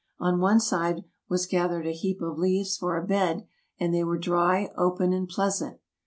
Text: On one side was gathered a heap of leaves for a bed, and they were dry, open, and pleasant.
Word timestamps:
On 0.19 0.39
one 0.39 0.59
side 0.59 1.03
was 1.29 1.45
gathered 1.45 1.85
a 1.85 1.91
heap 1.91 2.23
of 2.23 2.39
leaves 2.39 2.75
for 2.75 2.97
a 2.97 3.05
bed, 3.05 3.45
and 3.79 3.93
they 3.93 4.03
were 4.03 4.17
dry, 4.17 4.71
open, 4.75 5.13
and 5.13 5.29
pleasant. 5.29 5.77